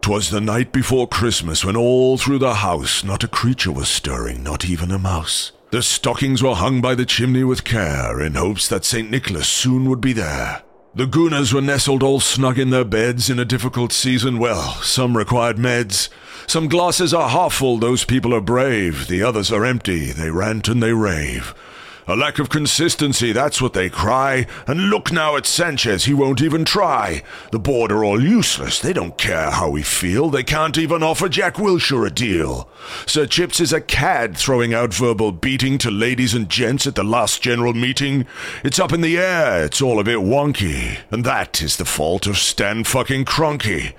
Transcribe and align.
'Twas 0.00 0.30
the 0.30 0.40
night 0.40 0.72
before 0.72 1.06
Christmas 1.06 1.62
when 1.62 1.76
all 1.76 2.16
through 2.16 2.38
the 2.38 2.54
house 2.54 3.04
not 3.04 3.22
a 3.22 3.28
creature 3.28 3.70
was 3.70 3.90
stirring, 3.90 4.42
not 4.42 4.64
even 4.64 4.90
a 4.90 4.98
mouse. 4.98 5.52
The 5.70 5.82
stockings 5.82 6.42
were 6.42 6.54
hung 6.54 6.80
by 6.80 6.94
the 6.94 7.04
chimney 7.04 7.44
with 7.44 7.62
care 7.62 8.22
in 8.22 8.36
hopes 8.36 8.68
that 8.68 8.86
St. 8.86 9.10
Nicholas 9.10 9.48
soon 9.48 9.90
would 9.90 10.00
be 10.00 10.14
there. 10.14 10.62
The 10.94 11.04
Gooners 11.04 11.52
were 11.52 11.60
nestled 11.60 12.02
all 12.02 12.20
snug 12.20 12.58
in 12.58 12.70
their 12.70 12.84
beds 12.86 13.28
in 13.28 13.38
a 13.38 13.44
difficult 13.44 13.92
season. 13.92 14.38
Well, 14.38 14.62
some 14.80 15.14
required 15.14 15.56
meds. 15.56 16.08
Some 16.46 16.68
glasses 16.68 17.12
are 17.12 17.28
half 17.28 17.52
full, 17.52 17.76
those 17.76 18.04
people 18.04 18.34
are 18.34 18.40
brave. 18.40 19.08
The 19.08 19.22
others 19.22 19.52
are 19.52 19.66
empty, 19.66 20.10
they 20.10 20.30
rant 20.30 20.68
and 20.68 20.82
they 20.82 20.94
rave. 20.94 21.54
A 22.06 22.14
lack 22.14 22.38
of 22.38 22.50
consistency, 22.50 23.32
that's 23.32 23.62
what 23.62 23.72
they 23.72 23.88
cry. 23.88 24.46
And 24.66 24.90
look 24.90 25.10
now 25.10 25.36
at 25.36 25.46
Sanchez, 25.46 26.04
he 26.04 26.12
won't 26.12 26.42
even 26.42 26.66
try. 26.66 27.22
The 27.50 27.58
board 27.58 27.90
are 27.90 28.04
all 28.04 28.22
useless, 28.22 28.78
they 28.78 28.92
don't 28.92 29.16
care 29.16 29.50
how 29.50 29.70
we 29.70 29.82
feel. 29.82 30.28
They 30.28 30.42
can't 30.42 30.76
even 30.76 31.02
offer 31.02 31.30
Jack 31.30 31.54
Wilshere 31.54 32.06
a 32.06 32.10
deal. 32.10 32.68
Sir 33.06 33.24
Chips 33.24 33.58
is 33.58 33.72
a 33.72 33.80
cad 33.80 34.36
throwing 34.36 34.74
out 34.74 34.92
verbal 34.92 35.32
beating 35.32 35.78
to 35.78 35.90
ladies 35.90 36.34
and 36.34 36.50
gents 36.50 36.86
at 36.86 36.94
the 36.94 37.04
last 37.04 37.40
general 37.40 37.72
meeting. 37.72 38.26
It's 38.62 38.78
up 38.78 38.92
in 38.92 39.00
the 39.00 39.16
air, 39.16 39.64
it's 39.64 39.80
all 39.80 39.98
a 39.98 40.04
bit 40.04 40.18
wonky. 40.18 40.98
And 41.10 41.24
that 41.24 41.62
is 41.62 41.78
the 41.78 41.86
fault 41.86 42.26
of 42.26 42.36
Stan 42.36 42.84
fucking 42.84 43.24
Kroenke. 43.24 43.94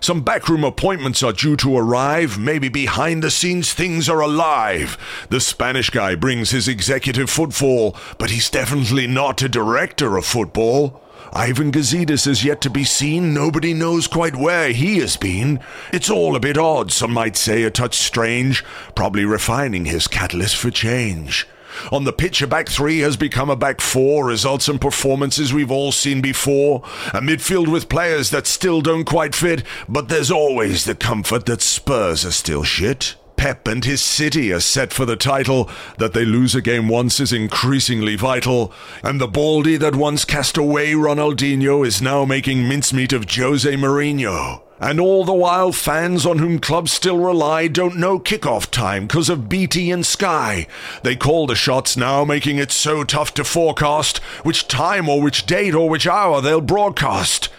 Some 0.00 0.22
backroom 0.22 0.64
appointments 0.64 1.22
are 1.22 1.32
due 1.32 1.56
to 1.56 1.76
arrive. 1.76 2.38
Maybe 2.38 2.70
behind 2.70 3.22
the 3.22 3.30
scenes 3.30 3.74
things 3.74 4.08
are 4.08 4.20
alive. 4.20 4.96
The 5.28 5.40
Spanish 5.40 5.90
guy 5.90 6.14
brings 6.14 6.50
his 6.50 6.68
executive 6.68 7.28
footfall, 7.28 7.94
but 8.18 8.30
he's 8.30 8.48
definitely 8.48 9.06
not 9.06 9.42
a 9.42 9.48
director 9.48 10.16
of 10.16 10.24
football. 10.24 11.02
Ivan 11.32 11.70
Gazidis 11.70 12.26
is 12.26 12.44
yet 12.44 12.60
to 12.62 12.70
be 12.70 12.82
seen. 12.82 13.34
Nobody 13.34 13.74
knows 13.74 14.06
quite 14.06 14.34
where 14.34 14.72
he 14.72 14.98
has 14.98 15.16
been. 15.18 15.60
It's 15.92 16.10
all 16.10 16.34
a 16.34 16.40
bit 16.40 16.56
odd, 16.56 16.90
some 16.90 17.12
might 17.12 17.36
say 17.36 17.62
a 17.62 17.70
touch 17.70 17.96
strange, 17.96 18.64
probably 18.94 19.24
refining 19.24 19.84
his 19.84 20.08
catalyst 20.08 20.56
for 20.56 20.70
change. 20.70 21.46
On 21.92 22.04
the 22.04 22.12
pitch, 22.12 22.42
a 22.42 22.46
back 22.46 22.68
three 22.68 23.00
has 23.00 23.16
become 23.16 23.50
a 23.50 23.56
back 23.56 23.80
four, 23.80 24.26
results 24.26 24.68
and 24.68 24.80
performances 24.80 25.52
we've 25.52 25.70
all 25.70 25.92
seen 25.92 26.20
before. 26.20 26.82
A 27.12 27.20
midfield 27.20 27.68
with 27.68 27.88
players 27.88 28.30
that 28.30 28.46
still 28.46 28.80
don't 28.80 29.04
quite 29.04 29.34
fit, 29.34 29.62
but 29.88 30.08
there's 30.08 30.30
always 30.30 30.84
the 30.84 30.94
comfort 30.94 31.46
that 31.46 31.62
Spurs 31.62 32.24
are 32.24 32.32
still 32.32 32.62
shit. 32.62 33.14
Pep 33.40 33.66
and 33.66 33.86
his 33.86 34.02
city 34.02 34.52
are 34.52 34.60
set 34.60 34.92
for 34.92 35.06
the 35.06 35.16
title. 35.16 35.70
That 35.96 36.12
they 36.12 36.26
lose 36.26 36.54
a 36.54 36.60
game 36.60 36.88
once 36.88 37.20
is 37.20 37.32
increasingly 37.32 38.14
vital. 38.14 38.70
And 39.02 39.18
the 39.18 39.26
baldy 39.26 39.78
that 39.78 39.96
once 39.96 40.26
cast 40.26 40.58
away 40.58 40.92
Ronaldinho 40.92 41.86
is 41.86 42.02
now 42.02 42.26
making 42.26 42.68
mincemeat 42.68 43.14
of 43.14 43.24
Jose 43.30 43.74
Mourinho. 43.76 44.60
And 44.78 45.00
all 45.00 45.24
the 45.24 45.32
while, 45.32 45.72
fans 45.72 46.26
on 46.26 46.38
whom 46.38 46.58
clubs 46.58 46.92
still 46.92 47.16
rely 47.16 47.66
don't 47.66 47.96
know 47.96 48.18
kickoff 48.18 48.70
time 48.70 49.06
because 49.06 49.30
of 49.30 49.48
BT 49.48 49.90
and 49.90 50.04
Sky. 50.04 50.66
They 51.02 51.16
call 51.16 51.46
the 51.46 51.54
shots 51.54 51.96
now, 51.96 52.26
making 52.26 52.58
it 52.58 52.70
so 52.70 53.04
tough 53.04 53.32
to 53.34 53.44
forecast 53.44 54.18
which 54.42 54.68
time 54.68 55.08
or 55.08 55.22
which 55.22 55.46
date 55.46 55.74
or 55.74 55.88
which 55.88 56.06
hour 56.06 56.42
they'll 56.42 56.60
broadcast. 56.62 57.49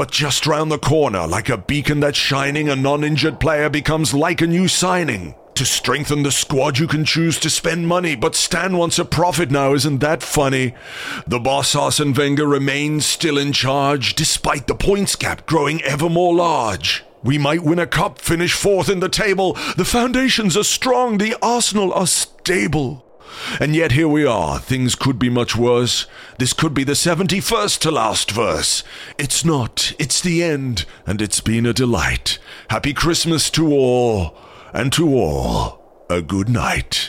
But 0.00 0.10
just 0.10 0.46
round 0.46 0.72
the 0.72 0.78
corner, 0.78 1.26
like 1.26 1.50
a 1.50 1.58
beacon 1.58 2.00
that's 2.00 2.16
shining, 2.16 2.70
a 2.70 2.74
non 2.74 3.04
injured 3.04 3.38
player 3.38 3.68
becomes 3.68 4.14
like 4.14 4.40
a 4.40 4.46
new 4.46 4.66
signing. 4.66 5.34
To 5.56 5.66
strengthen 5.66 6.22
the 6.22 6.32
squad, 6.32 6.78
you 6.78 6.86
can 6.86 7.04
choose 7.04 7.38
to 7.40 7.50
spend 7.50 7.86
money, 7.86 8.16
but 8.16 8.34
Stan 8.34 8.78
wants 8.78 8.98
a 8.98 9.04
profit 9.04 9.50
now, 9.50 9.74
isn't 9.74 9.98
that 9.98 10.22
funny? 10.22 10.72
The 11.26 11.38
boss 11.38 11.74
Arsene 11.74 12.14
Wenger 12.14 12.46
remains 12.46 13.04
still 13.04 13.36
in 13.36 13.52
charge, 13.52 14.14
despite 14.14 14.68
the 14.68 14.74
points 14.74 15.16
gap 15.16 15.44
growing 15.44 15.82
ever 15.82 16.08
more 16.08 16.34
large. 16.34 17.04
We 17.22 17.36
might 17.36 17.62
win 17.62 17.78
a 17.78 17.86
cup, 17.86 18.20
finish 18.20 18.54
fourth 18.54 18.88
in 18.88 19.00
the 19.00 19.10
table. 19.10 19.52
The 19.76 19.84
foundations 19.84 20.56
are 20.56 20.64
strong, 20.64 21.18
the 21.18 21.36
Arsenal 21.42 21.92
are 21.92 22.06
stable. 22.06 23.04
And 23.58 23.74
yet 23.74 23.92
here 23.92 24.08
we 24.08 24.26
are. 24.26 24.58
Things 24.58 24.94
could 24.94 25.18
be 25.18 25.30
much 25.30 25.56
worse. 25.56 26.06
This 26.38 26.52
could 26.52 26.74
be 26.74 26.84
the 26.84 26.92
71st 26.92 27.78
to 27.80 27.90
last 27.90 28.30
verse. 28.30 28.84
It's 29.18 29.44
not. 29.44 29.94
It's 29.98 30.20
the 30.20 30.42
end. 30.42 30.84
And 31.06 31.22
it's 31.22 31.40
been 31.40 31.64
a 31.64 31.72
delight. 31.72 32.38
Happy 32.68 32.92
Christmas 32.92 33.48
to 33.50 33.68
all. 33.72 34.36
And 34.74 34.92
to 34.92 35.08
all, 35.14 36.04
a 36.10 36.20
good 36.20 36.48
night. 36.48 36.99